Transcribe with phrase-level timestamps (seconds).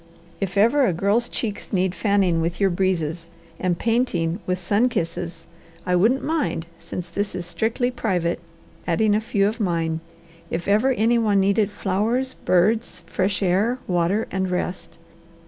[0.39, 5.45] If ever a girl's cheeks need fanning with your breezes, and painting with sun kisses,
[5.85, 8.39] I wouldn't mind, since this is strictly private,
[8.87, 9.99] adding a few of mine;
[10.49, 14.97] if ever any one needed flowers, birds, fresh air, water, and rest!